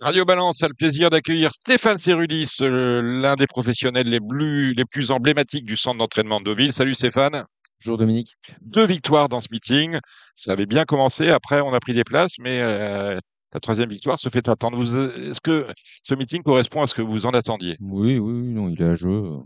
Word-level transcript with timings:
Radio 0.00 0.24
Balance 0.24 0.62
a 0.62 0.68
le 0.68 0.74
plaisir 0.74 1.10
d'accueillir 1.10 1.50
Stéphane 1.52 1.98
Cérulis, 1.98 2.50
euh, 2.60 3.00
l'un 3.02 3.34
des 3.36 3.46
professionnels 3.46 4.06
les 4.08 4.20
plus, 4.20 4.74
les 4.74 4.84
plus 4.84 5.10
emblématiques 5.10 5.64
du 5.64 5.76
centre 5.76 5.98
d'entraînement 5.98 6.38
de 6.40 6.44
Deauville. 6.44 6.72
Salut 6.72 6.94
Stéphane. 6.94 7.44
Bonjour 7.80 7.98
Dominique. 7.98 8.36
Deux 8.62 8.86
victoires 8.86 9.28
dans 9.28 9.40
ce 9.40 9.48
meeting. 9.50 9.98
Ça 10.34 10.52
avait 10.52 10.66
bien 10.66 10.84
commencé. 10.84 11.28
Après, 11.30 11.60
on 11.60 11.74
a 11.74 11.80
pris 11.80 11.92
des 11.94 12.04
places, 12.04 12.32
mais 12.38 12.60
euh, 12.60 13.18
la 13.52 13.60
troisième 13.60 13.90
victoire 13.90 14.18
se 14.18 14.28
fait 14.28 14.48
attendre. 14.48 14.76
Vous- 14.82 14.96
Est-ce 15.30 15.40
que 15.40 15.66
ce 16.02 16.14
meeting 16.14 16.42
correspond 16.42 16.82
à 16.82 16.86
ce 16.86 16.94
que 16.94 17.02
vous 17.02 17.26
en 17.26 17.30
attendiez? 17.30 17.76
Oui, 17.80 18.18
oui, 18.18 18.52
non, 18.52 18.68
il 18.68 18.80
est 18.80 18.86
à 18.86 18.96
jeu. 18.96 19.08
euh, 19.10 19.38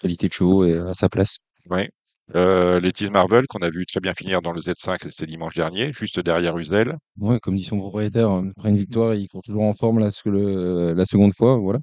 Qualité 0.00 0.28
de 0.28 0.32
chevaux 0.32 0.64
et 0.64 0.78
à 0.78 0.94
sa 0.94 1.08
place. 1.08 1.36
Oui. 1.68 1.88
Euh, 2.36 2.78
les 2.80 2.92
Marvel, 3.10 3.46
qu'on 3.48 3.60
a 3.62 3.70
vu 3.70 3.86
très 3.86 4.00
bien 4.00 4.14
finir 4.14 4.42
dans 4.42 4.52
le 4.52 4.60
Z5, 4.60 5.02
c'était 5.04 5.26
dimanche 5.26 5.54
dernier, 5.56 5.92
juste 5.92 6.20
derrière 6.20 6.56
Uzel. 6.58 6.96
Ouais, 7.18 7.38
comme 7.40 7.56
dit 7.56 7.64
son 7.64 7.78
propriétaire, 7.78 8.30
après 8.30 8.70
une 8.70 8.76
victoire, 8.78 9.14
il 9.14 9.28
court 9.28 9.42
toujours 9.42 9.62
en 9.64 9.74
forme 9.74 9.98
là, 9.98 10.10
ce 10.10 10.22
que 10.22 10.30
le- 10.30 10.92
la 10.94 11.04
seconde 11.04 11.34
fois, 11.34 11.56
voilà. 11.56 11.78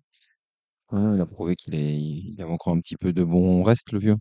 Ouais, 0.91 1.15
il 1.15 1.21
a 1.21 1.25
prouvé 1.25 1.55
qu'il 1.55 1.75
il 1.75 2.41
avait 2.41 2.51
encore 2.51 2.73
un 2.73 2.79
petit 2.79 2.95
peu 2.97 3.11
de 3.13 3.23
bon 3.23 3.63
reste, 3.63 3.91
le 3.91 3.99
vieux. 3.99 4.15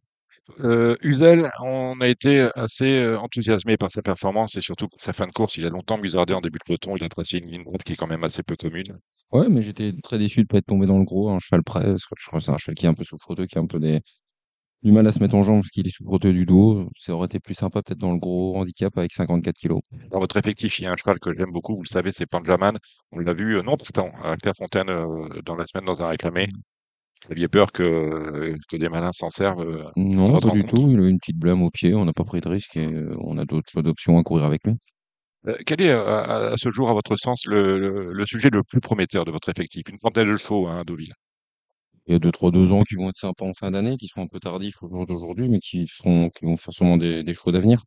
Euh, 0.61 0.97
Uzel, 1.03 1.51
on 1.63 2.01
a 2.01 2.09
été 2.09 2.49
assez 2.57 2.99
euh, 2.99 3.19
enthousiasmé 3.19 3.77
par 3.79 3.91
sa 3.93 4.03
performance 4.03 4.57
et 4.57 4.63
surtout 4.63 4.89
par 4.89 5.01
sa 5.01 5.13
fin 5.15 5.27
de 5.27 5.33
course. 5.33 5.57
Il 5.59 5.67
a 5.67 5.71
longtemps 5.71 5.99
musardé 5.99 6.35
en 6.35 6.41
début 6.43 6.59
de 6.59 6.65
peloton. 6.67 6.97
Il 6.97 7.05
a 7.05 7.09
tracé 7.11 7.39
une 7.39 7.51
ligne 7.51 7.65
droite 7.65 7.85
qui 7.85 7.95
est 7.95 7.97
quand 7.97 8.07
même 8.09 8.25
assez 8.25 8.43
peu 8.45 8.57
commune. 8.57 8.99
Ouais, 9.33 9.49
mais 9.49 9.63
j'étais 9.63 9.93
très 10.03 10.19
déçu 10.19 10.43
de 10.43 10.47
pas 10.49 10.59
être 10.59 10.67
tombé 10.67 10.87
dans 10.87 10.99
le 10.99 11.05
gros, 11.05 11.31
un 11.31 11.41
cheval 11.41 11.63
près, 11.65 11.83
parce 11.85 12.07
que 12.07 12.15
je 12.19 12.27
crois 12.27 12.39
que 12.41 12.45
c'est 12.47 12.53
un 12.53 12.59
cheval 12.59 12.75
qui 12.77 12.87
est 12.87 12.89
un 12.89 12.95
peu 12.95 13.05
souffreteux, 13.05 13.47
qui 13.47 13.59
a 13.59 13.61
un 13.61 13.67
peu 13.67 13.79
des, 13.81 14.01
du 14.83 14.93
mal 14.93 15.07
à 15.07 15.13
se 15.13 15.19
mettre 15.21 15.35
en 15.35 15.43
jambe 15.43 15.61
parce 15.63 15.71
qu'il 15.71 15.87
est 15.87 15.91
souffreteux 15.91 16.33
du 16.33 16.47
dos. 16.47 16.89
Ça 16.99 17.13
aurait 17.15 17.27
été 17.27 17.41
plus 17.41 17.55
sympa 17.55 17.83
peut-être 17.83 17.99
dans 17.99 18.13
le 18.13 18.19
gros 18.19 18.57
handicap 18.57 18.97
avec 18.99 19.13
54 19.13 19.57
kilos. 19.57 19.81
Dans 20.11 20.21
votre 20.21 20.37
effectif, 20.37 20.79
il 20.79 20.83
y 20.83 20.87
a 20.87 20.93
un 20.93 20.97
cheval 20.97 21.19
que 21.19 21.31
j'aime 21.37 21.51
beaucoup, 21.53 21.75
vous 21.77 21.83
le 21.83 21.89
savez, 21.89 22.13
c'est 22.13 22.27
Panjaman. 22.27 22.79
On 23.13 23.19
l'a 23.19 23.35
vu, 23.35 23.57
euh, 23.57 23.63
non, 23.63 23.77
pourtant, 23.77 24.11
à 24.23 24.37
Clairefontaine 24.37 24.89
euh, 24.91 25.29
dans 25.45 25.57
la 25.57 25.67
semaine 25.67 25.85
dans 25.87 26.03
un 26.03 26.09
réclamé. 26.09 26.47
Vous 27.27 27.33
aviez 27.33 27.49
peur 27.49 27.73
que, 27.73 28.55
que 28.69 28.77
des 28.77 28.89
malins 28.89 29.13
s'en 29.13 29.31
servent. 29.31 29.63
euh, 29.63 29.85
Non, 29.97 30.39
pas 30.41 30.51
du 30.51 30.65
tout. 30.65 30.89
Il 30.91 31.01
a 31.01 31.09
une 31.09 31.19
petite 31.19 31.39
blâme 31.39 31.63
au 31.63 31.71
pied, 31.71 31.95
on 31.95 32.05
n'a 32.05 32.13
pas 32.13 32.25
pris 32.25 32.41
de 32.41 32.49
risque 32.49 32.77
et 32.77 32.87
euh, 32.93 33.15
on 33.21 33.39
a 33.39 33.45
d'autres 33.45 33.71
choix 33.71 33.83
d'options 33.83 34.19
à 34.19 34.23
courir 34.23 34.45
avec 34.45 34.67
lui. 34.67 34.75
Euh, 35.49 35.57
quel 35.67 35.81
est, 35.81 35.91
euh, 35.91 36.05
à, 36.05 36.53
à 36.53 36.57
ce 36.57 36.71
jour, 36.71 36.89
à 36.91 36.93
votre 36.93 37.17
sens, 37.17 37.45
le, 37.47 37.79
le- 37.79 38.13
le 38.13 38.27
sujet 38.27 38.51
le 38.51 38.63
plus 38.63 38.81
prometteur 38.81 39.25
de 39.25 39.31
votre 39.31 39.49
effectif? 39.49 39.83
Une 39.89 39.99
trentaine 39.99 40.29
de 40.29 40.37
chevaux 40.37 40.67
hein, 40.69 40.81
à 40.81 40.85
Deauville. 40.85 41.13
Il 42.07 42.13
y 42.13 42.17
a 42.17 42.19
deux, 42.19 42.33
trois, 42.33 42.51
deux 42.51 42.73
ans 42.73 42.83
qui 42.83 42.95
vont 42.97 43.09
être 43.09 43.17
sympas 43.17 43.45
en 43.47 43.55
fin 43.55 43.71
d'année, 43.71 43.97
qui 43.97 44.07
seront 44.09 44.23
un 44.23 44.27
peu 44.29 44.39
tardifs 44.41 44.83
au 44.83 44.89
jour 44.89 45.07
d'aujourd'hui, 45.07 45.49
mais 45.49 45.61
qui 45.61 45.87
seront, 45.89 46.31
qui 46.31 46.45
vont 46.45 46.57
faire 46.57 46.73
sûrement 46.73 46.97
des, 46.97 47.23
des 47.25 47.35
chevaux 47.35 47.53
d'avenir. 47.53 47.83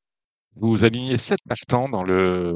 Vous 0.55 0.83
alignez 0.83 1.17
sept 1.17 1.39
partants 1.47 1.89
dans 1.89 2.03
le, 2.03 2.53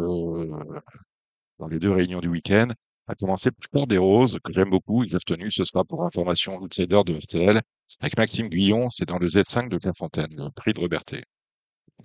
dans 1.59 1.67
les 1.67 1.79
deux 1.79 1.91
réunions 1.91 2.19
du 2.19 2.27
week-end, 2.27 2.69
à 3.07 3.13
commencer 3.15 3.49
par 3.71 3.87
des 3.87 3.97
Roses, 3.97 4.37
que 4.43 4.51
j'aime 4.53 4.69
beaucoup. 4.69 5.03
Il 5.03 5.15
est 5.15 5.25
tenu, 5.25 5.51
ce 5.51 5.63
sera 5.63 5.83
pour 5.83 6.03
information 6.03 6.57
outsider 6.57 7.01
de 7.05 7.13
RTL. 7.13 7.61
Avec 8.01 8.17
Maxime 8.17 8.49
Guillon, 8.49 8.89
c'est 8.89 9.05
dans 9.07 9.19
le 9.19 9.27
Z5 9.27 9.69
de 9.69 9.77
Clairefontaine, 9.77 10.29
le 10.35 10.49
prix 10.51 10.73
de 10.73 10.79
Robertet. 10.79 11.23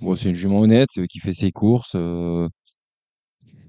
Bon, 0.00 0.14
c'est 0.16 0.28
une 0.28 0.34
jument 0.34 0.60
honnête, 0.60 0.90
euh, 0.98 1.06
qui 1.06 1.18
fait 1.18 1.32
ses 1.32 1.50
courses, 1.50 1.94
euh, 1.96 2.48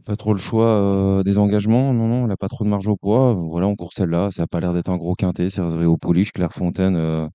pas 0.09 0.15
trop 0.15 0.33
le 0.33 0.39
choix 0.39 0.65
euh, 0.65 1.21
des 1.21 1.37
engagements. 1.37 1.93
Non, 1.93 2.07
non, 2.07 2.25
elle 2.25 2.31
a 2.31 2.35
pas 2.35 2.47
trop 2.47 2.63
de 2.63 2.69
marge 2.69 2.87
au 2.87 2.97
poids. 2.97 3.35
Voilà, 3.35 3.67
on 3.67 3.75
court 3.75 3.93
celle-là. 3.93 4.31
Ça 4.31 4.41
a 4.43 4.47
pas 4.47 4.59
l'air 4.59 4.73
d'être 4.73 4.89
un 4.89 4.97
gros 4.97 5.13
quintet. 5.13 5.51
C'est 5.51 5.61
réservé 5.61 5.85
aux 5.85 5.97
pouliches. 5.97 6.31
Clairefontaine, 6.31 6.95
euh, 6.95 7.27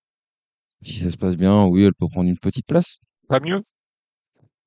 si 0.83 0.95
ça 0.95 1.09
se 1.09 1.17
passe 1.17 1.37
bien, 1.37 1.67
oui, 1.67 1.85
elle 1.85 1.95
peut 1.95 2.09
prendre 2.09 2.29
une 2.29 2.37
petite 2.37 2.67
place. 2.67 2.97
Pas 3.29 3.39
mieux? 3.39 3.63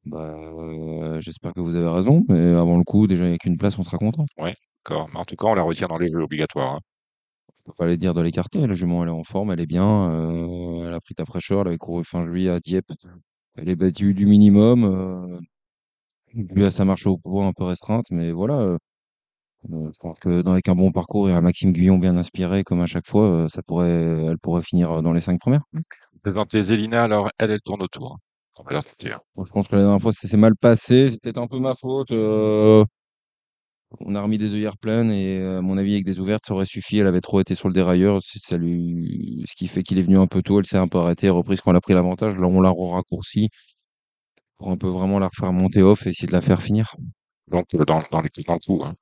Bah, 0.05 0.19
euh, 0.21 1.19
j'espère 1.19 1.53
que 1.53 1.59
vous 1.59 1.75
avez 1.75 1.89
raison, 1.89 2.23
mais 2.29 2.53
avant 2.53 2.77
le 2.77 2.85
coup, 2.85 3.07
déjà, 3.07 3.25
avec 3.25 3.43
une 3.43 3.57
place, 3.57 3.77
on 3.77 3.83
sera 3.83 3.97
content. 3.97 4.25
Ouais, 4.37 4.55
d'accord. 4.85 5.09
Mais 5.11 5.19
en 5.19 5.25
tout 5.25 5.35
cas, 5.35 5.47
on 5.47 5.55
la 5.55 5.63
retient 5.63 5.87
dans 5.87 5.97
les 5.97 6.09
jeux 6.09 6.21
obligatoires. 6.21 6.75
hein. 6.75 6.79
Faut 7.65 7.73
pas 7.73 7.87
les 7.87 7.97
dire 7.97 8.13
de 8.13 8.21
l'écarter. 8.21 8.65
La 8.65 8.73
jument, 8.73 9.03
elle 9.03 9.09
est 9.09 9.11
en 9.11 9.25
forme, 9.25 9.51
elle 9.51 9.59
est 9.59 9.65
bien. 9.65 10.13
elle 10.87 10.93
a 10.93 11.01
pris 11.01 11.13
ta 11.13 11.25
fraîcheur. 11.25 11.59
Elle 11.63 11.67
avait 11.67 11.77
couru 11.77 12.05
fin 12.05 12.25
juillet 12.25 12.51
à 12.51 12.61
Dieppe. 12.61 12.93
Elle 13.57 13.67
est 13.67 13.75
battue 13.75 14.13
du 14.13 14.25
minimum. 14.27 15.41
Dû 16.43 16.65
à 16.65 16.71
sa 16.71 16.85
marche 16.85 17.05
au 17.07 17.17
poids 17.17 17.45
un 17.45 17.53
peu 17.53 17.63
restreinte, 17.65 18.05
mais 18.11 18.31
voilà. 18.31 18.55
euh, 18.59 18.77
euh, 19.71 19.89
je 19.93 19.99
pense 19.99 20.19
que 20.19 20.41
dans- 20.41 20.51
avec 20.53 20.69
un 20.69 20.75
bon 20.75 20.91
parcours 20.91 21.29
et 21.29 21.33
un 21.33 21.41
Maxime 21.41 21.71
Guyon 21.73 21.97
bien 21.97 22.15
inspiré, 22.17 22.63
comme 22.63 22.81
à 22.81 22.87
chaque 22.87 23.07
fois, 23.07 23.25
euh, 23.25 23.47
ça 23.49 23.61
pourrait, 23.63 23.89
elle 24.27 24.37
pourrait 24.39 24.61
finir 24.61 25.01
dans 25.01 25.13
les 25.13 25.21
cinq 25.21 25.39
premières. 25.39 25.63
Vous 25.73 26.19
présentez 26.23 26.63
Zélina, 26.63 27.03
alors 27.03 27.29
elle, 27.39 27.51
elle 27.51 27.61
tourne 27.61 27.81
autour. 27.83 28.13
hein. 28.13 28.17
On 28.59 28.63
va. 28.63 28.81
Bon, 29.35 29.45
je 29.45 29.51
pense 29.51 29.67
que 29.67 29.75
la 29.75 29.83
dernière 29.83 30.01
fois, 30.01 30.11
ça 30.13 30.27
s'est 30.27 30.37
mal 30.37 30.55
passé. 30.55 31.09
C'est 31.09 31.21
peut-être 31.21 31.37
un 31.37 31.47
peu 31.47 31.59
ma 31.59 31.75
faute. 31.75 32.11
euh, 32.11 32.83
on 34.01 34.15
a 34.15 34.21
remis 34.21 34.37
des 34.37 34.53
œillères 34.53 34.77
pleines 34.77 35.11
et 35.11 35.37
euh, 35.39 35.59
à 35.59 35.61
mon 35.61 35.77
avis, 35.77 35.93
avec 35.93 36.05
des 36.05 36.19
ouvertes, 36.19 36.43
ça 36.45 36.53
aurait 36.53 36.65
suffi. 36.65 36.97
Elle 36.97 37.07
avait 37.07 37.21
trop 37.21 37.39
été 37.39 37.55
sur 37.55 37.67
le 37.67 37.73
dérailleur. 37.73 38.19
c'est- 38.21 38.39
Ça 38.43 38.57
lui... 38.57 39.43
Ce 39.47 39.55
qui 39.55 39.67
fait 39.67 39.83
qu'il 39.83 39.97
est 39.99 40.01
venu 40.03 40.17
un 40.17 40.27
peu 40.27 40.41
tôt. 40.41 40.59
Elle 40.59 40.65
s'est 40.65 40.77
un 40.77 40.87
peu 40.87 40.97
arrêtée, 40.99 41.29
reprise 41.29 41.61
quand 41.61 41.71
elle 41.71 41.77
a 41.77 41.81
pris 41.81 41.93
l'avantage. 41.93 42.35
Là, 42.35 42.47
on 42.47 42.61
l'a 42.61 42.71
raccourci 42.71 43.49
pour 44.57 44.69
un 44.71 44.77
peu 44.77 44.87
vraiment 44.87 45.19
la 45.19 45.27
refaire 45.27 45.51
monter 45.53 45.81
off 45.81 46.05
et 46.05 46.09
essayer 46.09 46.27
de 46.27 46.33
la 46.33 46.41
faire 46.41 46.61
finir. 46.61 46.95
Donc, 47.49 47.65
euh, 47.75 47.85
dans, 47.85 48.03
dans, 48.11 48.21
les, 48.21 48.29
dans 48.45 48.53
le 48.53 48.59
coup. 48.59 48.83
Hein. 48.83 48.93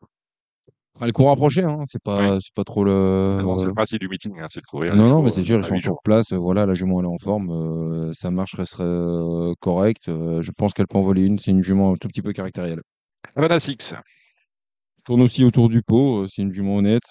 Elle 1.02 1.12
court 1.12 1.28
rapprochée, 1.28 1.64
hein. 1.64 1.80
C'est 1.88 2.02
pas, 2.02 2.40
c'est 2.40 2.54
pas 2.54 2.64
trop 2.64 2.86
le. 2.86 3.40
Non, 3.42 3.58
c'est 3.58 3.68
le 3.68 3.74
principe 3.74 4.00
du 4.00 4.08
meeting, 4.08 4.40
hein, 4.40 4.48
c'est 4.50 4.62
de 4.62 4.66
courir. 4.66 4.96
Non, 4.96 5.04
les 5.04 5.10
non, 5.10 5.16
chevaux, 5.16 5.22
mais 5.24 5.32
c'est 5.32 5.42
euh, 5.42 5.44
sûr, 5.44 5.60
ils 5.60 5.66
sont 5.66 5.78
sur 5.78 5.96
place. 6.04 6.32
euh, 6.32 6.38
Voilà, 6.38 6.66
la 6.66 6.74
jument, 6.74 7.00
elle 7.02 7.06
est 7.06 7.10
en 7.10 7.18
forme. 7.18 7.50
euh, 7.52 8.14
sa 8.14 8.32
marche 8.32 8.56
resterait 8.56 8.84
euh, 8.86 9.54
correcte. 9.60 10.08
euh, 10.08 10.42
je 10.42 10.52
pense 10.56 10.74
qu'elle 10.74 10.88
peut 10.88 10.98
en 10.98 11.02
voler 11.02 11.26
une. 11.26 11.38
C'est 11.38 11.52
une 11.52 11.64
jument 11.64 11.92
un 11.92 11.96
tout 11.96 12.08
petit 12.08 12.22
peu 12.22 12.32
caractérielle. 12.32 12.82
Havana 13.36 13.60
Six. 13.60 13.94
Tourne 15.04 15.22
aussi 15.22 15.44
autour 15.44 15.68
du 15.68 15.82
pot. 15.82 16.24
euh, 16.24 16.28
c'est 16.30 16.44
une 16.44 16.54
jument 16.54 16.78
honnête. 16.78 17.04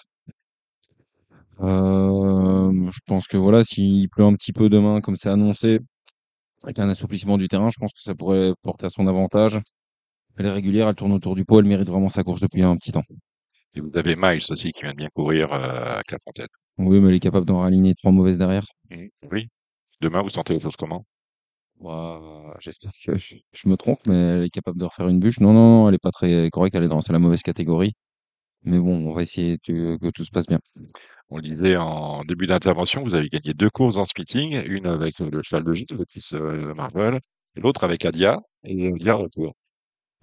Euh, 1.61 2.71
je 2.91 2.99
pense 3.05 3.27
que 3.27 3.37
voilà, 3.37 3.63
s'il 3.63 4.09
pleut 4.09 4.25
un 4.25 4.33
petit 4.33 4.51
peu 4.51 4.67
demain, 4.69 4.99
comme 5.01 5.15
c'est 5.15 5.29
annoncé, 5.29 5.79
avec 6.65 6.79
un 6.79 6.89
assouplissement 6.89 7.37
du 7.37 7.47
terrain, 7.47 7.69
je 7.71 7.77
pense 7.79 7.93
que 7.93 8.01
ça 8.01 8.15
pourrait 8.15 8.53
porter 8.61 8.87
à 8.87 8.89
son 8.89 9.07
avantage. 9.07 9.59
Elle 10.37 10.47
est 10.47 10.51
régulière, 10.51 10.89
elle 10.89 10.95
tourne 10.95 11.13
autour 11.13 11.35
du 11.35 11.45
pot, 11.45 11.59
elle 11.59 11.65
mérite 11.65 11.87
vraiment 11.87 12.09
sa 12.09 12.23
course 12.23 12.41
depuis 12.41 12.63
un 12.63 12.75
petit 12.75 12.91
temps. 12.91 13.03
Et 13.75 13.81
vous 13.81 13.91
avez 13.95 14.15
Miles 14.15 14.41
aussi 14.49 14.71
qui 14.71 14.81
vient 14.81 14.91
de 14.91 14.97
bien 14.97 15.09
courir 15.13 15.53
euh, 15.53 15.99
à 15.99 16.03
Clairefontaine. 16.03 16.47
Oui, 16.77 16.99
mais 16.99 17.09
elle 17.09 17.15
est 17.15 17.19
capable 17.19 17.45
d'en 17.45 17.59
raligner 17.59 17.93
trois 17.93 18.11
mauvaises 18.11 18.37
derrière. 18.37 18.65
Mhm. 18.89 19.09
Oui. 19.31 19.47
Demain, 20.01 20.21
vous 20.21 20.29
sentez 20.29 20.53
les 20.53 20.59
choses 20.59 20.75
comment? 20.75 21.05
Ouah, 21.79 22.55
j'espère 22.59 22.91
que 23.05 23.17
je, 23.17 23.35
je 23.51 23.69
me 23.69 23.75
trompe, 23.75 23.99
mais 24.07 24.15
elle 24.15 24.43
est 24.43 24.49
capable 24.49 24.79
de 24.79 24.85
refaire 24.85 25.07
une 25.07 25.19
bûche. 25.19 25.39
Non, 25.39 25.53
non, 25.53 25.83
non, 25.83 25.89
elle 25.89 25.95
est 25.95 26.01
pas 26.01 26.11
très 26.11 26.49
correcte, 26.49 26.75
elle 26.75 26.83
est 26.83 26.87
dans 26.87 27.01
c'est 27.01 27.13
la 27.13 27.19
mauvaise 27.19 27.41
catégorie. 27.41 27.93
Mais 28.65 28.79
bon, 28.79 29.07
on 29.07 29.13
va 29.13 29.21
essayer 29.21 29.57
de- 29.67 29.97
que 30.01 30.09
tout 30.11 30.23
se 30.23 30.31
passe 30.31 30.47
bien. 30.47 30.59
On 31.29 31.37
le 31.37 31.43
disait 31.43 31.77
en 31.77 32.23
début 32.25 32.47
d'intervention, 32.47 33.03
vous 33.03 33.13
avez 33.15 33.29
gagné 33.29 33.53
deux 33.53 33.69
courses 33.69 33.95
dans 33.95 34.05
ce 34.05 34.13
meeting, 34.17 34.61
une 34.65 34.87
avec 34.87 35.19
le 35.19 35.41
cheval 35.43 35.63
de 35.63 35.73
gîte, 35.73 35.91
Otis 35.93 36.29
euh, 36.33 36.73
Marvel, 36.75 37.19
et 37.55 37.61
l'autre 37.61 37.83
avec 37.83 38.05
Adia, 38.05 38.39
et 38.63 38.89
Adia 38.89 39.15
retour. 39.15 39.53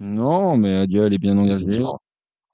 Non, 0.00 0.56
mais 0.56 0.74
Adia, 0.76 1.06
elle 1.06 1.14
est 1.14 1.18
bien 1.18 1.38
engagée. 1.38 1.82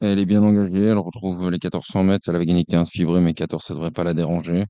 Elle 0.00 0.18
est 0.20 0.26
bien 0.26 0.42
engagée, 0.42 0.84
elle 0.86 0.98
retrouve 0.98 1.44
les 1.50 1.58
1400 1.58 2.04
mètres. 2.04 2.28
Elle 2.28 2.36
avait 2.36 2.46
gagné 2.46 2.64
15 2.64 2.90
fibrés, 2.90 3.20
mais 3.20 3.34
14, 3.34 3.64
ça 3.64 3.74
devrait 3.74 3.90
pas 3.92 4.04
la 4.04 4.14
déranger. 4.14 4.64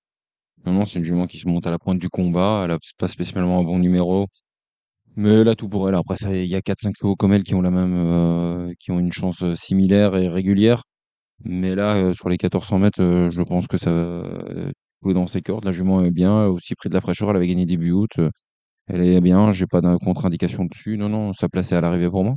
Non, 0.66 0.72
non, 0.72 0.84
c'est 0.84 0.98
une 1.00 1.04
jument 1.06 1.26
qui 1.26 1.38
se 1.38 1.48
monte 1.48 1.66
à 1.66 1.70
la 1.70 1.78
pointe 1.78 1.98
du 2.00 2.08
combat. 2.10 2.62
Elle 2.64 2.72
a 2.72 2.78
pas 2.98 3.08
spécialement 3.08 3.60
un 3.60 3.64
bon 3.64 3.78
numéro. 3.78 4.26
Mais 5.16 5.46
a 5.48 5.54
tout 5.56 5.68
pour 5.68 5.88
elle. 5.88 5.94
Après, 5.96 6.16
ça, 6.16 6.34
il 6.36 6.46
y 6.46 6.54
a 6.54 6.62
4-5 6.62 6.94
chevaux 6.98 7.16
comme 7.16 7.32
elle 7.32 7.42
qui 7.42 7.54
ont 7.54 7.60
la 7.62 7.70
même, 7.70 7.94
euh, 7.94 8.72
qui 8.78 8.90
ont 8.92 9.00
une 9.00 9.12
chance 9.12 9.42
euh, 9.42 9.56
similaire 9.56 10.16
et 10.16 10.28
régulière. 10.28 10.82
Mais 11.44 11.74
là, 11.74 11.96
euh, 11.96 12.14
sur 12.14 12.28
les 12.28 12.36
1400 12.36 12.78
mètres, 12.78 13.00
euh, 13.02 13.30
je 13.30 13.42
pense 13.42 13.66
que 13.66 13.78
ça 13.78 13.90
va 13.90 13.96
euh, 13.98 14.72
jouer 15.02 15.14
dans 15.14 15.26
ses 15.26 15.40
cordes. 15.42 15.64
La 15.64 15.72
jument 15.72 16.02
est 16.04 16.10
bien, 16.10 16.46
aussi 16.46 16.74
pris 16.74 16.88
de 16.88 16.94
la 16.94 17.00
fraîcheur. 17.00 17.30
Elle 17.30 17.36
avait 17.36 17.48
gagné 17.48 17.66
début 17.66 17.92
août. 17.92 18.10
euh, 18.18 18.30
Elle 18.88 19.04
est 19.06 19.20
bien, 19.22 19.52
j'ai 19.52 19.66
pas 19.66 19.80
de 19.82 19.96
contre-indication 19.98 20.64
dessus. 20.66 20.98
Non, 20.98 21.08
non, 21.10 21.34
ça 21.34 21.48
plaçait 21.50 21.76
à 21.76 21.82
l'arrivée 21.82 22.10
pour 22.10 22.24
moi. 22.24 22.36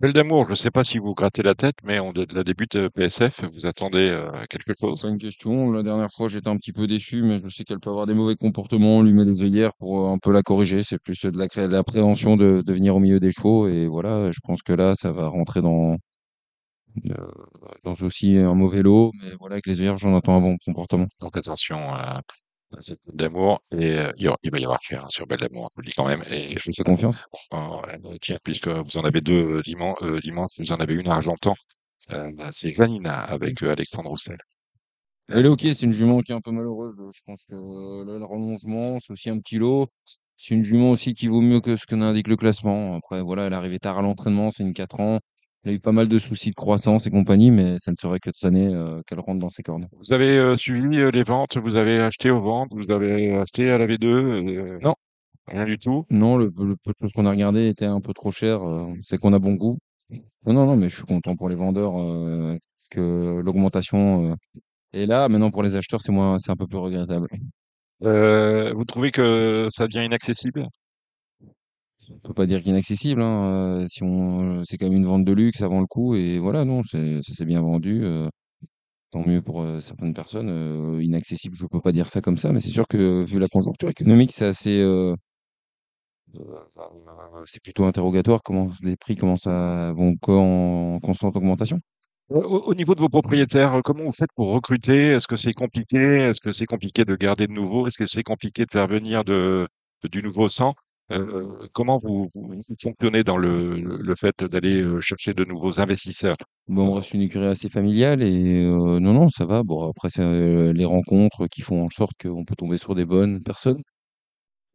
Belle 0.00 0.12
d'amour, 0.12 0.46
je 0.46 0.50
ne 0.50 0.54
sais 0.56 0.70
pas 0.72 0.82
si 0.84 0.98
vous 0.98 1.14
grattez 1.14 1.42
la 1.42 1.54
tête, 1.54 1.76
mais 1.84 2.00
on 2.00 2.12
la 2.12 2.42
débute 2.42 2.74
euh, 2.76 2.90
PSF, 2.90 3.44
vous 3.54 3.66
attendez 3.66 4.08
euh, 4.10 4.30
quelque 4.50 4.72
chose? 4.78 4.98
C'est 5.00 5.08
une 5.08 5.18
question. 5.18 5.70
La 5.70 5.82
dernière 5.84 6.08
fois, 6.10 6.28
j'étais 6.28 6.48
un 6.48 6.56
petit 6.56 6.72
peu 6.72 6.86
déçu, 6.88 7.22
mais 7.22 7.40
je 7.42 7.48
sais 7.48 7.62
qu'elle 7.64 7.78
peut 7.78 7.90
avoir 7.90 8.06
des 8.06 8.14
mauvais 8.14 8.34
comportements. 8.34 8.98
On 8.98 9.02
lui 9.02 9.12
met 9.12 9.24
des 9.24 9.42
œillères 9.42 9.70
pour 9.78 10.06
euh, 10.08 10.12
un 10.12 10.18
peu 10.18 10.32
la 10.32 10.42
corriger. 10.42 10.82
C'est 10.82 10.98
plus 11.00 11.24
euh, 11.24 11.30
de 11.30 11.38
la 11.38 11.46
cré- 11.46 11.68
de 11.68 11.72
l'appréhension 11.72 12.36
de, 12.36 12.62
de 12.66 12.72
venir 12.72 12.96
au 12.96 13.00
milieu 13.00 13.20
des 13.20 13.30
chevaux. 13.32 13.68
Et 13.68 13.86
voilà, 13.86 14.32
je 14.32 14.40
pense 14.42 14.62
que 14.62 14.72
là, 14.72 14.94
ça 14.96 15.12
va 15.12 15.28
rentrer 15.28 15.60
dans, 15.62 15.92
euh, 15.92 15.96
dans 17.84 17.94
aussi 18.02 18.36
un 18.36 18.54
mauvais 18.54 18.82
lot. 18.82 19.12
Mais 19.22 19.34
voilà, 19.38 19.54
avec 19.54 19.66
les 19.66 19.80
œillères, 19.80 19.96
j'en 19.96 20.16
attends 20.16 20.36
un 20.36 20.40
bon 20.40 20.56
comportement. 20.64 21.06
Donc 21.20 21.36
attention 21.36 21.92
à, 21.92 22.22
cette 22.78 23.00
d'amour, 23.12 23.62
et 23.70 23.98
euh, 23.98 24.12
il, 24.18 24.50
va 24.50 24.58
y 24.58 24.64
avoir 24.64 24.82
cher 24.82 25.04
hein, 25.04 25.08
sur 25.08 25.26
Belle 25.26 25.38
d'amour, 25.38 25.68
je 25.70 25.76
vous 25.76 25.82
le 25.82 25.86
dis 25.86 25.94
quand 25.96 26.06
même. 26.06 26.22
Et 26.30 26.56
Je 26.58 26.70
fais 26.76 26.82
confiance. 26.82 27.24
Oh, 27.52 27.80
euh, 27.88 28.16
tiens, 28.20 28.38
puisque 28.42 28.68
vous 28.68 28.96
en 28.96 29.04
avez 29.04 29.20
deux 29.20 29.62
euh, 29.62 29.62
euh, 30.02 30.20
dimanche, 30.20 30.50
vous 30.58 30.72
en 30.72 30.76
avez 30.76 30.94
une 30.94 31.08
à 31.08 31.14
Argentan. 31.14 31.54
Euh, 32.12 32.30
c'est 32.52 32.70
Vanina 32.70 33.20
avec 33.22 33.62
euh, 33.62 33.72
Alexandre 33.72 34.10
Roussel. 34.10 34.38
Elle 35.28 35.46
est 35.46 35.48
ok, 35.48 35.60
c'est 35.62 35.82
une 35.82 35.92
jument 35.92 36.20
qui 36.20 36.32
est 36.32 36.34
un 36.34 36.40
peu 36.40 36.52
malheureuse. 36.52 36.94
Je 37.12 37.20
pense 37.26 37.44
que 37.44 37.54
euh, 37.54 38.04
là, 38.04 38.18
le 38.18 38.24
rallongement, 38.24 38.98
c'est 39.00 39.12
aussi 39.12 39.30
un 39.30 39.38
petit 39.40 39.58
lot. 39.58 39.88
C'est 40.36 40.54
une 40.54 40.64
jument 40.64 40.90
aussi 40.92 41.14
qui 41.14 41.28
vaut 41.28 41.40
mieux 41.40 41.60
que 41.60 41.76
ce 41.76 41.86
que 41.86 41.94
n'indique 41.96 42.28
le 42.28 42.36
classement. 42.36 42.96
Après, 42.96 43.22
voilà, 43.22 43.46
elle 43.46 43.52
est 43.52 43.56
arrivée 43.56 43.78
tard 43.80 43.98
à 43.98 44.02
l'entraînement, 44.02 44.50
c'est 44.50 44.62
une 44.62 44.74
4 44.74 45.00
ans. 45.00 45.20
Il 45.66 45.70
a 45.70 45.72
eu 45.72 45.80
pas 45.80 45.90
mal 45.90 46.06
de 46.06 46.18
soucis 46.20 46.50
de 46.50 46.54
croissance 46.54 47.08
et 47.08 47.10
compagnie, 47.10 47.50
mais 47.50 47.80
ça 47.80 47.90
ne 47.90 47.96
serait 47.96 48.20
que 48.20 48.30
de 48.30 48.36
cette 48.36 48.46
année 48.46 48.72
euh, 48.72 49.02
qu'elle 49.04 49.18
rentre 49.18 49.40
dans 49.40 49.48
ses 49.48 49.64
cordes. 49.64 49.88
Vous 49.98 50.12
avez 50.12 50.38
euh, 50.38 50.56
suivi 50.56 50.98
euh, 50.98 51.10
les 51.10 51.24
ventes, 51.24 51.56
vous 51.56 51.74
avez 51.74 51.98
acheté 51.98 52.30
aux 52.30 52.40
ventes, 52.40 52.68
vous 52.70 52.88
avez 52.92 53.34
acheté 53.34 53.68
à 53.72 53.76
la 53.76 53.88
V2, 53.88 54.06
euh, 54.06 54.78
Non, 54.80 54.94
rien 55.48 55.64
du 55.64 55.76
tout? 55.76 56.06
non, 56.08 56.36
le, 56.36 56.52
le 56.56 56.76
peu 56.76 56.92
de 56.92 56.96
choses 57.00 57.12
qu'on 57.12 57.26
a 57.26 57.30
regardé 57.30 57.66
était 57.66 57.84
un 57.84 58.00
peu 58.00 58.14
trop 58.14 58.30
cher. 58.30 58.60
c'est 59.02 59.18
qu'on 59.18 59.32
a 59.32 59.40
bon 59.40 59.54
goût. 59.54 59.76
Non, 60.46 60.52
non, 60.52 60.66
non, 60.66 60.76
mais 60.76 60.88
je 60.88 60.94
suis 60.94 61.04
content 61.04 61.34
pour 61.34 61.48
les 61.48 61.56
vendeurs 61.56 61.94
parce 61.94 62.88
que 62.88 63.40
l'augmentation 63.44 64.36
est 64.92 65.06
là. 65.06 65.28
Maintenant, 65.28 65.50
pour 65.50 65.64
les 65.64 65.74
acheteurs, 65.74 66.00
c'est 66.00 66.12
moins, 66.12 66.38
c'est 66.38 66.52
un 66.52 66.56
peu 66.56 66.68
plus 66.68 66.78
regrettable. 66.78 67.26
Vous 68.00 68.84
trouvez 68.84 69.10
que 69.10 69.66
ça 69.72 69.88
devient 69.88 70.04
inaccessible? 70.06 70.68
Faut 72.24 72.34
pas 72.34 72.46
dire 72.46 72.62
qu'inaccessible, 72.62 73.20
hein. 73.22 73.82
euh, 73.82 73.86
si 73.88 74.02
on, 74.02 74.62
c'est 74.64 74.76
quand 74.78 74.86
même 74.88 74.96
une 74.98 75.06
vente 75.06 75.24
de 75.24 75.32
luxe, 75.32 75.58
ça 75.58 75.68
vend 75.68 75.80
le 75.80 75.86
coup 75.86 76.14
et 76.14 76.38
voilà, 76.38 76.64
non, 76.64 76.82
ça 76.82 76.98
s'est 77.22 77.44
bien 77.44 77.60
vendu. 77.62 78.04
euh, 78.04 78.28
tant 79.10 79.26
mieux 79.26 79.42
pour 79.42 79.62
euh, 79.62 79.80
certaines 79.80 80.14
personnes. 80.14 80.48
euh, 80.50 81.02
inaccessible, 81.02 81.56
je 81.56 81.66
peux 81.66 81.80
pas 81.82 81.92
dire 81.92 82.08
ça 82.08 82.20
comme 82.22 82.38
ça, 82.38 82.52
mais 82.52 82.60
c'est 82.60 82.70
sûr 82.70 82.86
que 82.88 83.24
vu 83.24 83.38
la 83.40 83.48
conjoncture 83.48 83.90
économique, 83.90 84.32
c'est 84.32 84.46
assez, 84.46 84.80
euh, 84.80 85.14
euh, 86.36 87.42
c'est 87.46 87.62
plutôt 87.62 87.84
interrogatoire. 87.84 88.40
Comment 88.44 88.70
les 88.82 88.96
prix 88.96 89.16
commencent 89.16 89.46
à 89.46 89.92
vont 89.94 90.14
en 90.28 90.98
constante 91.02 91.36
augmentation. 91.36 91.80
Au, 92.28 92.40
au- 92.40 92.62
au 92.70 92.74
niveau 92.74 92.94
de 92.94 93.00
vos 93.00 93.08
propriétaires, 93.08 93.74
euh, 93.74 93.80
comment 93.84 94.04
vous 94.04 94.12
faites 94.12 94.32
pour 94.34 94.50
recruter? 94.52 95.08
Est-ce 95.08 95.26
que 95.28 95.36
c'est 95.36 95.52
compliqué? 95.52 95.98
Est-ce 95.98 96.40
que 96.40 96.52
c'est 96.52 96.66
compliqué 96.66 97.04
de 97.04 97.14
garder 97.16 97.46
de 97.46 97.52
nouveau? 97.52 97.86
Est-ce 97.86 97.98
que 97.98 98.06
c'est 98.06 98.22
compliqué 98.24 98.64
de 98.66 98.70
faire 98.70 98.86
venir 98.88 99.24
de, 99.24 99.68
du 100.10 100.22
nouveau 100.22 100.48
sang? 100.48 100.74
Euh, 101.12 101.66
comment 101.72 101.98
vous, 101.98 102.26
vous, 102.34 102.48
vous 102.48 102.62
fonctionnez 102.80 103.22
dans 103.24 103.36
le, 103.36 103.76
le 103.80 104.14
fait 104.16 104.42
d'aller 104.44 104.82
euh, 104.82 105.00
chercher 105.00 105.34
de 105.34 105.44
nouveaux 105.44 105.80
investisseurs? 105.80 106.36
Bon, 106.68 106.88
on 106.88 106.94
reste 106.94 107.14
une 107.14 107.22
écurie 107.22 107.46
assez 107.46 107.68
familiale 107.68 108.22
et 108.24 108.64
euh, 108.64 108.98
non, 109.00 109.12
non, 109.14 109.28
ça 109.28 109.46
va. 109.46 109.62
Bon, 109.62 109.88
après, 109.88 110.10
c'est 110.10 110.22
euh, 110.22 110.72
les 110.72 110.84
rencontres 110.84 111.46
qui 111.46 111.62
font 111.62 111.84
en 111.84 111.90
sorte 111.90 112.12
qu'on 112.20 112.44
peut 112.44 112.56
tomber 112.56 112.76
sur 112.78 112.94
des 112.96 113.04
bonnes 113.06 113.40
personnes. 113.42 113.80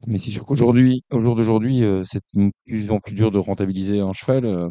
Mais 0.07 0.17
c'est 0.17 0.31
sûr 0.31 0.45
qu'aujourd'hui, 0.45 1.03
au 1.11 1.19
jour 1.21 1.35
d'aujourd'hui, 1.35 1.83
euh, 1.83 2.03
c'est 2.05 2.21
de 2.35 2.51
plus 2.65 2.89
en 2.91 2.99
plus 2.99 3.13
dur 3.13 3.29
de 3.31 3.37
rentabiliser 3.37 3.99
un 3.99 4.13
cheval, 4.13 4.45
euh, 4.45 4.67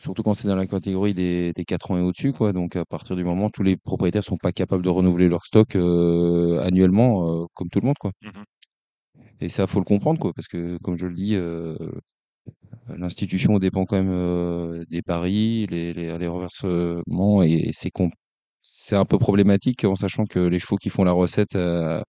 surtout 0.00 0.22
quand 0.24 0.34
c'est 0.34 0.48
dans 0.48 0.56
la 0.56 0.66
catégorie 0.66 1.14
des, 1.14 1.52
des 1.52 1.64
4 1.64 1.92
ans 1.92 1.98
et 1.98 2.02
au-dessus, 2.02 2.32
quoi. 2.32 2.52
Donc, 2.52 2.74
à 2.76 2.84
partir 2.84 3.14
du 3.16 3.22
moment 3.24 3.46
où 3.46 3.50
tous 3.50 3.62
les 3.62 3.76
propriétaires 3.76 4.24
sont 4.24 4.36
pas 4.36 4.50
capables 4.52 4.82
de 4.82 4.88
renouveler 4.90 5.28
leur 5.28 5.44
stock 5.44 5.76
euh, 5.76 6.60
annuellement, 6.64 7.42
euh, 7.44 7.46
comme 7.54 7.68
tout 7.70 7.80
le 7.80 7.86
monde, 7.86 7.98
quoi. 8.00 8.10
Mhm. 8.22 8.44
Et 9.40 9.48
ça, 9.48 9.66
faut 9.66 9.78
le 9.80 9.84
comprendre, 9.84 10.18
quoi, 10.20 10.32
parce 10.34 10.48
que, 10.48 10.78
comme 10.82 10.98
je 10.98 11.06
le 11.06 11.14
dis, 11.14 11.34
euh, 11.36 11.76
l'institution 12.88 13.58
dépend 13.58 13.84
quand 13.84 13.96
même 13.96 14.10
euh, 14.12 14.84
des 14.90 15.02
paris, 15.02 15.66
les, 15.70 15.92
les, 15.94 16.16
les 16.18 16.26
reversements, 16.26 17.42
et 17.42 17.70
c'est 17.72 17.90
c'est 18.62 18.96
un 18.96 19.04
peu 19.04 19.18
problématique 19.18 19.84
en 19.84 19.96
sachant 19.96 20.24
que 20.26 20.40
les 20.40 20.58
chevaux 20.58 20.76
qui 20.76 20.90
font 20.90 21.04
la 21.04 21.12
recette 21.12 21.56
euh, 21.56 22.02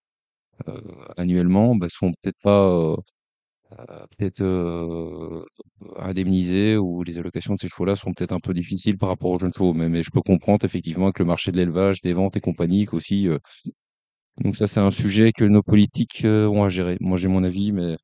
annuellement, 1.17 1.75
bah, 1.75 1.87
sont 1.89 2.11
peut-être 2.21 2.39
pas 2.43 2.95
peut-être 4.17 4.41
indemnisés 5.97 6.77
ou 6.77 7.03
les 7.03 7.17
allocations 7.17 7.55
de 7.55 7.59
ces 7.59 7.67
chevaux-là 7.67 7.95
sont 7.95 8.11
peut-être 8.13 8.31
un 8.31 8.39
peu 8.39 8.53
difficiles 8.53 8.97
par 8.97 9.09
rapport 9.09 9.31
aux 9.31 9.39
jeunes 9.39 9.53
chevaux. 9.53 9.73
Mais, 9.73 9.89
mais 9.89 10.03
je 10.03 10.09
peux 10.11 10.21
comprendre 10.21 10.65
effectivement 10.65 11.11
que 11.11 11.23
le 11.23 11.27
marché 11.27 11.51
de 11.51 11.57
l'élevage, 11.57 12.01
des 12.01 12.13
ventes 12.13 12.37
et 12.37 12.41
compagnie 12.41 12.87
aussi. 12.91 13.27
Donc 14.41 14.55
ça, 14.55 14.67
c'est 14.67 14.79
un 14.79 14.91
sujet 14.91 15.31
que 15.31 15.43
nos 15.45 15.63
politiques 15.63 16.23
euh, 16.25 16.47
ont 16.47 16.63
à 16.63 16.69
gérer. 16.69 16.97
Moi, 17.01 17.17
j'ai 17.17 17.27
mon 17.27 17.43
avis, 17.43 17.71
mais 17.71 17.97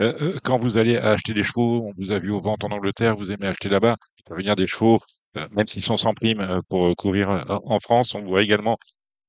Euh, 0.00 0.14
euh, 0.20 0.36
quand 0.42 0.58
vous 0.58 0.76
allez 0.78 0.96
acheter 0.96 1.34
des 1.34 1.44
chevaux, 1.44 1.86
on 1.88 1.92
vous 1.96 2.10
a 2.12 2.18
vu 2.18 2.30
aux 2.30 2.40
ventes 2.40 2.64
en 2.64 2.70
Angleterre, 2.70 3.16
vous 3.16 3.30
aimez 3.30 3.46
acheter 3.46 3.68
là-bas, 3.68 3.96
faire 4.26 4.36
venir 4.36 4.56
des 4.56 4.66
chevaux, 4.66 5.00
euh, 5.36 5.46
même 5.52 5.66
s'ils 5.68 5.82
sont 5.82 5.96
sans 5.98 6.14
prime, 6.14 6.40
euh, 6.40 6.60
pour 6.68 6.94
courir 6.96 7.30
euh, 7.30 7.44
en 7.64 7.78
France. 7.80 8.14
On 8.14 8.22
voit 8.24 8.42
également 8.42 8.76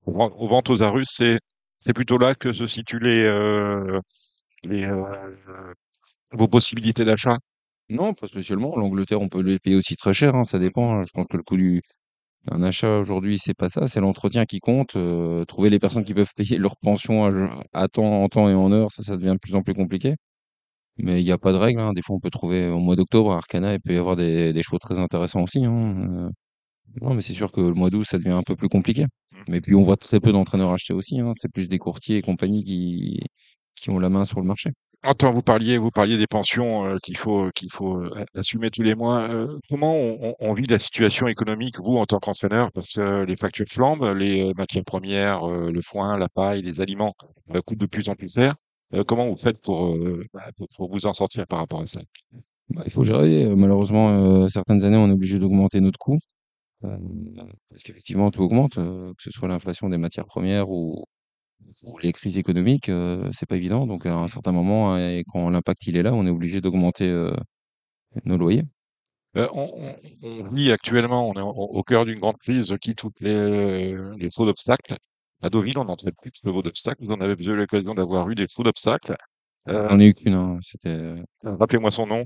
aux 0.06 0.14
ventes 0.14 0.34
aux 0.38 0.48
ventes 0.48 0.70
aux 0.70 0.84
Arus, 0.84 1.10
c'est 1.16 1.40
c'est 1.80 1.94
plutôt 1.94 2.18
là 2.20 2.36
que 2.36 2.54
se 2.54 2.68
situent 2.68 3.00
les, 3.00 3.24
euh, 3.26 4.00
les 4.64 4.86
euh, 4.86 5.74
vos 6.34 6.48
possibilités 6.48 7.06
d'achat. 7.06 7.40
non, 7.90 8.14
pas 8.14 8.28
spécialement. 8.28 8.76
L'Angleterre, 8.78 9.22
on 9.22 9.30
peut 9.30 9.42
les 9.42 9.60
payer 9.60 9.76
aussi 9.76 9.96
très 9.96 10.14
cher, 10.14 10.36
hein, 10.36 10.44
ça 10.44 10.60
dépend. 10.60 10.98
hein. 11.00 11.04
Je 11.06 11.12
pense 11.14 11.28
que 11.28 11.38
le 11.38 11.44
coût 11.44 11.58
du 11.58 11.82
un 12.52 12.64
achat 12.64 13.00
aujourd'hui, 13.00 13.40
c'est 13.40 13.54
pas 13.54 13.70
ça, 13.70 13.88
c'est 13.88 14.00
l'entretien 14.00 14.46
qui 14.46 14.60
compte. 14.60 14.96
euh, 14.96 15.46
trouver 15.46 15.70
les 15.70 15.80
personnes 15.80 16.04
qui 16.04 16.14
peuvent 16.14 16.34
payer 16.36 16.58
leur 16.58 16.78
pension 16.78 17.26
à, 17.26 17.32
à 17.74 17.88
temps, 17.88 18.24
en 18.24 18.30
temps 18.30 18.50
et 18.50 18.54
en 18.54 18.72
heure, 18.72 18.92
ça, 18.92 19.04
ça 19.04 19.18
devient 19.18 19.34
de 19.34 19.40
plus 19.40 19.56
en 19.56 19.62
plus 19.64 19.74
compliqué. 19.74 20.16
Mais 20.98 21.22
il 21.22 21.26
n'y 21.26 21.32
a 21.32 21.38
pas 21.38 21.52
de 21.54 21.58
règle, 21.58 21.82
hein. 21.82 21.94
Des 21.94 22.02
fois, 22.04 22.16
on 22.18 22.20
peut 22.20 22.30
trouver 22.32 22.70
au 22.70 22.80
mois 22.80 22.96
d'octobre 22.96 23.34
à 23.34 23.38
Arcana, 23.38 23.74
il 23.76 23.82
peut 23.82 23.94
y 23.94 23.98
avoir 23.98 24.16
des, 24.16 24.54
des 24.54 24.64
choix 24.64 24.80
très 24.80 25.00
intéressants 25.00 25.44
aussi, 25.44 25.66
hein. 25.66 26.28
Euh, 26.28 26.30
non, 27.02 27.14
mais 27.16 27.22
c'est 27.22 27.34
sûr 27.34 27.52
que 27.52 27.62
le 27.62 27.74
mois 27.74 27.90
d'août, 27.90 28.06
ça 28.06 28.18
devient 28.20 28.32
un 28.32 28.44
peu 28.44 28.56
plus 28.56 28.70
compliqué. 28.70 29.06
Mais 29.50 29.62
puis, 29.62 29.76
on 29.76 29.82
voit 29.84 29.98
très 29.98 30.20
peu 30.22 30.32
d'entraîneurs 30.34 30.72
acheter 30.74 30.94
aussi, 30.94 31.20
hein. 31.22 31.34
C'est 31.40 31.52
plus 31.52 31.68
des 31.70 31.80
courtiers 31.80 32.18
et 32.18 32.22
compagnie 32.24 32.64
qui, 32.64 33.20
qui 33.76 33.90
ont 33.92 34.00
la 34.00 34.10
main 34.10 34.26
sur 34.26 34.42
le 34.42 34.48
marché. 34.48 34.72
Quand 35.20 35.32
vous 35.32 35.42
parliez, 35.44 35.78
vous 35.78 35.92
parliez 35.92 36.18
des 36.18 36.26
pensions 36.28 36.86
euh, 36.86 36.98
qu'il 37.04 37.16
faut 37.18 37.50
qu'il 37.54 37.72
faut 37.72 37.98
euh, 37.98 38.10
assumer 38.34 38.72
tous 38.72 38.82
les 38.82 38.96
mois. 38.96 39.22
Euh, 39.30 39.60
comment 39.70 39.94
on, 39.94 40.34
on- 40.40 40.54
vit 40.54 40.66
la 40.66 40.80
situation 40.80 41.28
économique, 41.28 41.80
vous, 41.80 41.98
en 41.98 42.06
tant 42.06 42.20
qu'entraîneur? 42.20 42.72
Parce 42.72 42.94
que 42.94 43.24
les 43.24 43.36
factures 43.36 43.68
flambent, 43.70 44.04
les 44.16 44.52
matières 44.56 44.84
premières, 44.84 45.44
euh, 45.48 45.72
le 45.72 45.82
foin, 45.82 46.18
la 46.18 46.28
paille, 46.30 46.62
les 46.64 46.82
aliments 46.82 47.14
euh, 47.54 47.62
coûtent 47.62 47.78
de 47.80 47.86
plus 47.86 48.10
en 48.10 48.16
plus 48.16 48.34
cher. 48.34 48.56
Comment 49.08 49.28
vous 49.28 49.36
faites 49.38 49.62
pour, 49.62 49.96
bah, 50.34 50.50
pour, 50.58 50.68
pour 50.78 50.90
vous 50.92 51.06
en 51.06 51.14
sortir 51.14 51.46
par 51.48 51.60
rapport 51.60 51.82
à 51.82 51.86
ça? 51.88 52.00
Bah, 52.70 52.84
il 52.86 52.92
faut 52.92 53.04
gérer. 53.04 53.54
Malheureusement, 53.56 54.48
certaines 54.50 54.84
années, 54.84 54.96
on 54.98 55.10
est 55.10 55.14
obligé 55.14 55.38
d'augmenter 55.40 55.82
notre 55.82 56.00
coût. 56.00 56.20
Parce 56.82 57.84
qu'effectivement, 57.84 58.32
tout 58.32 58.42
augmente, 58.44 58.76
que 58.76 59.14
ce 59.24 59.32
soit 59.32 59.48
l'inflation 59.48 59.90
des 59.90 59.98
matières 59.98 60.26
premières 60.26 60.70
ou, 60.70 61.04
ou 61.84 61.98
les 62.00 62.12
crises 62.14 62.38
économiques, 62.38 62.90
euh, 62.90 63.30
c'est 63.34 63.48
pas 63.48 63.56
évident. 63.58 63.88
Donc, 63.88 64.06
à 64.06 64.16
un 64.16 64.28
certain 64.28 64.52
moment, 64.52 64.94
hein, 64.94 65.00
et 65.10 65.24
quand 65.32 65.50
l'impact 65.50 65.88
il 65.88 65.98
est 65.98 66.04
là, 66.04 66.14
on 66.14 66.26
est 66.26 66.30
obligé 66.30 66.62
d'augmenter 66.62 67.08
euh, 67.10 67.32
nos 68.26 68.38
loyers. 68.38 68.64
Euh, 69.38 69.48
on, 69.54 69.72
on- 69.76 69.96
on 70.24 70.50
vit 70.52 70.72
actuellement, 70.72 71.28
on 71.30 71.34
est 71.34 71.42
au, 71.42 71.50
au 71.50 71.84
cœur 71.84 72.06
d'une 72.06 72.20
grande 72.20 72.38
crise 72.38 72.76
qui 72.82 72.96
toutes 72.96 73.20
les, 73.20 73.94
les 74.18 74.30
feux 74.32 74.46
d'obstacles. 74.46 74.98
À 75.42 75.50
Deauville, 75.50 75.78
on 75.78 75.86
n'entrait 75.86 76.14
plus 76.14 76.32
de 76.32 76.38
chevaux 76.44 76.62
d'obstacles. 76.62 77.04
Vous 77.06 77.12
en 77.12 77.22
avez 77.22 77.36
eu 77.44 77.56
l'occasion 77.56 77.94
d'avoir 77.94 78.30
eu 78.30 78.36
des 78.36 78.48
feux 78.48 78.64
d'obstacles. 78.64 79.16
Euh, 79.68 79.90
J'en 79.90 80.00
ai 80.00 80.08
eu 80.08 80.14
qu'une, 80.14 80.34
hein, 80.34 80.60
c'était 80.62 80.90
euh, 80.90 81.22
rappelez-moi 81.44 81.92
son 81.92 82.08
nom. 82.08 82.26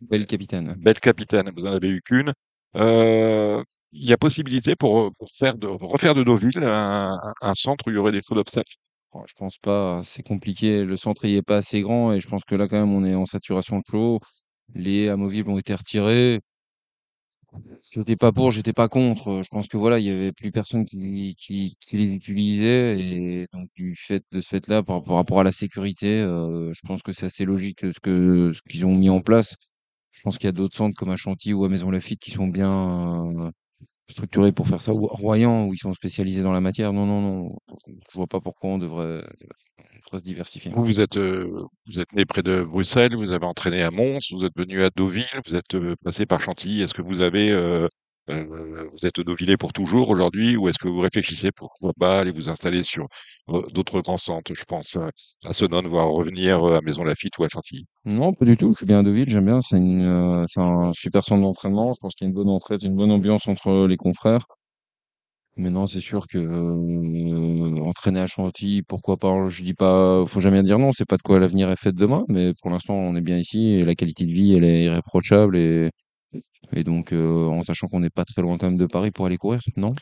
belle 0.00 0.26
capitaine. 0.26 0.74
Belle 0.78 1.00
capitaine, 1.00 1.50
vous 1.54 1.66
en 1.66 1.72
avez 1.72 1.88
eu 1.90 2.00
qu'une. 2.02 2.32
Euh, 2.76 3.62
il 3.92 4.08
y 4.08 4.12
a 4.12 4.16
possibilité 4.18 4.76
pour, 4.76 5.12
pour 5.18 5.28
faire 5.32 5.56
de, 5.56 5.66
refaire 5.66 6.14
de 6.14 6.22
Deauville 6.22 6.58
un, 6.62 7.18
un- 7.42 7.54
centre 7.54 7.86
où 7.86 7.90
il 7.90 7.94
y 7.96 7.98
aurait 7.98 8.12
des 8.12 8.22
feux 8.22 8.34
d'obstacles. 8.34 8.76
Je 9.26 9.32
pense 9.38 9.56
pas, 9.58 10.02
c'est 10.04 10.22
compliqué. 10.22 10.84
Le 10.84 10.96
centre 10.96 11.24
il 11.24 11.36
est 11.36 11.42
pas 11.42 11.56
assez 11.58 11.80
grand 11.82 12.12
et 12.12 12.20
je 12.20 12.28
pense 12.28 12.44
que 12.44 12.54
là 12.54 12.68
quand 12.68 12.78
même 12.78 12.92
on 12.92 13.04
est 13.04 13.14
en 13.14 13.26
saturation 13.26 13.78
de 13.78 13.84
chevaux. 13.90 14.20
Les 14.74 15.08
amovibles 15.08 15.50
ont 15.50 15.58
été 15.58 15.74
retirés. 15.74 16.40
J'étais 17.92 18.16
pas 18.16 18.32
pour, 18.32 18.50
j'étais 18.50 18.72
pas 18.72 18.88
contre. 18.88 19.42
Je 19.42 19.48
pense 19.50 19.68
que 19.68 19.76
voilà, 19.76 19.98
il 19.98 20.04
y 20.04 20.10
avait 20.10 20.32
plus 20.32 20.50
personne 20.50 20.84
qui, 20.84 21.34
qui, 21.38 21.74
qui 21.80 21.96
les 21.96 22.04
utilisait 22.06 22.98
et 23.00 23.46
donc 23.52 23.68
du 23.76 23.94
fait 23.96 24.22
de 24.32 24.40
ce 24.40 24.48
fait-là, 24.48 24.82
par, 24.82 25.04
rapport 25.06 25.40
à 25.40 25.44
la 25.44 25.52
sécurité, 25.52 26.18
je 26.18 26.80
pense 26.86 27.02
que 27.02 27.12
c'est 27.12 27.26
assez 27.26 27.44
logique 27.44 27.80
ce 27.80 28.00
que 28.00 28.52
ce 28.52 28.60
qu'ils 28.68 28.84
ont 28.86 28.94
mis 28.94 29.10
en 29.10 29.20
place. 29.20 29.54
Je 30.12 30.20
pense 30.22 30.38
qu'il 30.38 30.46
y 30.46 30.48
a 30.48 30.52
d'autres 30.52 30.76
centres 30.76 30.96
comme 30.96 31.10
à 31.10 31.16
Chantilly 31.16 31.54
ou 31.54 31.64
à 31.64 31.68
Maison 31.68 31.90
Lafitte 31.90 32.20
qui 32.20 32.30
sont 32.32 32.48
bien 32.48 33.52
structurés 34.08 34.52
pour 34.52 34.68
faire 34.68 34.80
ça, 34.80 34.92
ou 34.92 35.06
Royan 35.06 35.66
où 35.66 35.74
ils 35.74 35.78
sont 35.78 35.92
spécialisés 35.94 36.42
dans 36.42 36.52
la 36.52 36.60
matière. 36.60 36.92
Non, 36.92 37.06
non, 37.06 37.20
non, 37.20 37.56
je 37.88 38.14
vois 38.14 38.26
pas 38.26 38.40
pourquoi 38.40 38.70
on 38.70 38.78
devrait, 38.78 39.24
on 39.78 39.96
devrait 39.96 40.18
se 40.18 40.22
diversifier. 40.22 40.70
Vous, 40.74 40.84
vous 40.84 41.00
êtes, 41.00 41.16
euh, 41.16 41.64
vous 41.86 42.00
êtes 42.00 42.12
né 42.12 42.24
près 42.24 42.42
de 42.42 42.62
Bruxelles, 42.62 43.16
vous 43.16 43.32
avez 43.32 43.46
entraîné 43.46 43.82
à 43.82 43.90
Mons, 43.90 44.18
vous 44.30 44.44
êtes 44.44 44.56
venu 44.56 44.82
à 44.82 44.90
Deauville, 44.90 45.24
vous 45.46 45.54
êtes 45.54 45.74
euh, 45.74 45.96
passé 46.04 46.26
par 46.26 46.40
Chantilly. 46.40 46.82
Est-ce 46.82 46.94
que 46.94 47.02
vous 47.02 47.20
avez, 47.20 47.50
euh, 47.50 47.88
euh, 48.28 48.88
vous 48.92 49.06
êtes 49.06 49.20
Deauvillais 49.20 49.56
pour 49.56 49.72
toujours 49.72 50.08
aujourd'hui, 50.08 50.56
ou 50.56 50.68
est-ce 50.68 50.78
que 50.78 50.88
vous 50.88 51.00
réfléchissez 51.00 51.50
pourquoi 51.52 51.92
pas 51.98 52.20
aller 52.20 52.32
vous 52.32 52.48
installer 52.48 52.82
sur 52.82 53.06
euh, 53.50 53.62
d'autres 53.72 54.00
grands 54.00 54.18
centres, 54.18 54.52
je 54.54 54.64
pense 54.64 54.96
à 55.44 55.52
Sonone, 55.52 55.86
voire 55.86 56.08
revenir 56.08 56.64
euh, 56.64 56.78
à 56.78 56.80
Maison 56.80 57.04
Lafitte 57.04 57.38
ou 57.38 57.44
à 57.44 57.48
Chantilly? 57.48 57.86
Non, 58.04 58.32
pas 58.32 58.44
du 58.44 58.56
tout. 58.56 58.72
Je 58.72 58.78
suis 58.78 58.86
bien 58.86 59.00
à 59.00 59.02
Deauville, 59.02 59.28
j'aime 59.28 59.46
bien. 59.46 59.60
C'est 59.62 59.76
un 59.76 60.92
super 60.92 61.22
centre 61.24 61.42
d'entraînement. 61.42 61.92
Je 61.92 62.00
pense 62.00 62.14
qu'il 62.14 62.24
y 62.24 62.28
a 62.28 62.30
une 62.30 62.34
bonne 62.34 62.50
entraide, 62.50 62.82
une 62.82 62.96
bonne 62.96 63.12
ambiance 63.12 63.46
entre 63.48 63.86
les 63.86 63.96
confrères. 63.96 64.46
Mais 65.58 65.70
non, 65.70 65.86
c'est 65.86 66.02
sûr 66.02 66.26
que 66.26 66.38
entraîner 67.80 68.20
à 68.20 68.26
Chantilly, 68.26 68.82
pourquoi 68.82 69.16
pas? 69.16 69.48
Je 69.48 69.62
dis 69.62 69.72
pas, 69.72 70.24
faut 70.26 70.40
jamais 70.40 70.62
dire 70.62 70.78
non. 70.78 70.92
C'est 70.92 71.06
pas 71.06 71.16
de 71.16 71.22
quoi 71.22 71.38
l'avenir 71.40 71.70
est 71.70 71.80
fait 71.80 71.92
de 71.92 71.96
demain. 71.98 72.24
Mais 72.28 72.52
pour 72.60 72.70
l'instant, 72.70 72.94
on 72.94 73.16
est 73.16 73.22
bien 73.22 73.38
ici 73.38 73.70
et 73.70 73.84
la 73.84 73.94
qualité 73.94 74.26
de 74.26 74.32
vie, 74.32 74.54
elle 74.54 74.64
est 74.64 74.84
irréprochable 74.84 75.56
et 75.56 75.90
et 76.74 76.84
donc 76.84 77.12
euh, 77.12 77.46
en 77.46 77.62
sachant 77.62 77.86
qu'on 77.86 78.00
n'est 78.00 78.10
pas 78.10 78.24
très 78.24 78.42
loin 78.42 78.58
quand 78.58 78.68
même 78.68 78.78
de 78.78 78.86
Paris 78.86 79.10
pour 79.10 79.26
aller 79.26 79.36
courir, 79.36 79.60
non? 79.76 79.92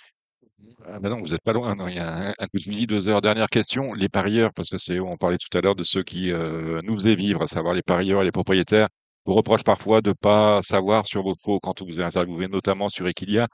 Ah 0.86 0.98
ben 1.00 1.08
non, 1.08 1.20
vous 1.20 1.32
êtes 1.32 1.42
pas 1.42 1.52
loin. 1.52 1.74
Non, 1.74 1.88
il 1.88 1.96
y 1.96 1.98
a 1.98 2.28
un, 2.28 2.34
un 2.38 2.46
coup 2.46 2.58
de 2.58 2.62
fusil, 2.62 2.86
deux 2.86 3.08
heures. 3.08 3.22
Dernière 3.22 3.48
question, 3.48 3.94
les 3.94 4.08
parieurs, 4.08 4.52
parce 4.54 4.68
que 4.68 4.78
c'est, 4.78 5.00
on 5.00 5.16
parlait 5.16 5.38
tout 5.38 5.56
à 5.56 5.60
l'heure 5.62 5.74
de 5.74 5.84
ceux 5.84 6.02
qui 6.02 6.30
euh, 6.30 6.80
nous 6.82 6.94
faisaient 6.94 7.14
vivre, 7.14 7.42
à 7.42 7.46
savoir 7.46 7.74
les 7.74 7.82
parieurs 7.82 8.20
et 8.22 8.24
les 8.24 8.32
propriétaires. 8.32 8.88
vous 9.24 9.34
reproche 9.34 9.64
parfois 9.64 10.02
de 10.02 10.12
pas 10.12 10.60
savoir 10.62 11.06
sur 11.06 11.22
vos 11.22 11.34
faux 11.42 11.58
quand 11.60 11.80
vous 11.80 11.88
vous 11.88 12.00
interviewez, 12.00 12.48
notamment 12.48 12.90
sur 12.90 13.08
Equilia. 13.08 13.48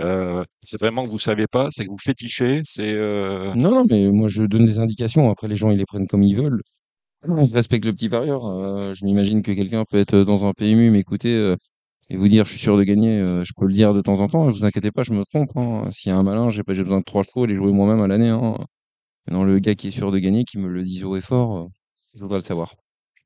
Euh, 0.00 0.44
c'est 0.62 0.78
vraiment 0.78 1.04
que 1.04 1.10
vous 1.10 1.18
savez 1.18 1.46
pas, 1.46 1.68
c'est 1.70 1.84
que 1.84 1.90
vous 1.90 1.98
fétichez, 2.02 2.62
c'est 2.64 2.92
euh... 2.92 3.54
Non, 3.54 3.70
non, 3.70 3.86
mais 3.88 4.10
moi 4.10 4.28
je 4.28 4.42
donne 4.42 4.66
des 4.66 4.78
indications. 4.78 5.30
Après, 5.30 5.48
les 5.48 5.56
gens 5.56 5.70
ils 5.70 5.78
les 5.78 5.86
prennent 5.86 6.08
comme 6.08 6.22
ils 6.24 6.36
veulent. 6.36 6.62
Je 7.26 7.54
respecte 7.54 7.86
le 7.86 7.92
petit 7.92 8.08
parieur. 8.08 8.44
Euh, 8.46 8.94
je 8.94 9.04
m'imagine 9.04 9.42
que 9.42 9.52
quelqu'un 9.52 9.84
peut 9.88 9.96
être 9.98 10.24
dans 10.24 10.44
un 10.44 10.52
PMU, 10.52 10.90
m'écouter 10.90 11.32
euh, 11.34 11.56
et 12.10 12.16
vous 12.16 12.28
dire 12.28 12.44
je 12.44 12.50
suis 12.50 12.60
sûr 12.60 12.76
de 12.76 12.82
gagner. 12.82 13.18
Euh, 13.20 13.44
je 13.44 13.52
peux 13.56 13.66
le 13.66 13.72
dire 13.72 13.94
de 13.94 14.00
temps 14.00 14.20
en 14.20 14.28
temps. 14.28 14.46
Ne 14.46 14.52
vous 14.52 14.64
inquiétez 14.64 14.90
pas, 14.90 15.02
je 15.02 15.12
me 15.12 15.24
trompe. 15.24 15.56
Hein. 15.56 15.88
S'il 15.92 16.10
y 16.10 16.12
a 16.12 16.18
un 16.18 16.22
malin, 16.22 16.50
j'ai 16.50 16.62
pas 16.62 16.74
besoin 16.74 17.00
de 17.00 17.04
trois 17.04 17.22
chevaux, 17.22 17.46
les 17.46 17.56
jouer 17.56 17.72
moi-même 17.72 18.00
à 18.00 18.08
l'année. 18.08 18.28
Hein. 18.28 18.56
Maintenant, 19.26 19.44
le 19.44 19.58
gars 19.58 19.74
qui 19.74 19.88
est 19.88 19.90
sûr 19.90 20.10
de 20.10 20.18
gagner, 20.18 20.44
qui 20.44 20.58
me 20.58 20.68
le 20.68 20.82
dise 20.82 21.04
haut 21.04 21.16
et 21.16 21.20
fort, 21.20 21.58
euh, 21.58 21.66
je 22.16 22.22
voudrais 22.22 22.38
le 22.38 22.44
savoir. 22.44 22.74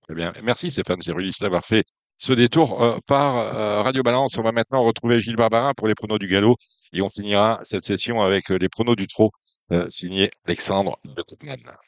Très 0.02 0.14
bien. 0.14 0.32
Merci 0.42 0.70
Stéphane 0.70 1.02
Zirulis 1.02 1.36
d'avoir 1.40 1.64
fait 1.64 1.84
ce 2.18 2.32
détour 2.32 2.82
euh, 2.82 2.98
par 3.06 3.84
Radio 3.84 4.02
Balance. 4.02 4.38
On 4.38 4.42
va 4.42 4.52
maintenant 4.52 4.82
retrouver 4.84 5.20
Gilles 5.20 5.36
Barbarin 5.36 5.72
pour 5.76 5.88
les 5.88 5.94
pronos 5.94 6.18
du 6.18 6.28
galop 6.28 6.56
et 6.92 7.02
on 7.02 7.10
finira 7.10 7.60
cette 7.64 7.84
session 7.84 8.22
avec 8.22 8.48
les 8.48 8.68
pronos 8.68 8.96
du 8.96 9.06
trot 9.06 9.30
signé 9.90 10.30
Alexandre 10.46 10.96
de 11.04 11.20
Koopman. 11.20 11.72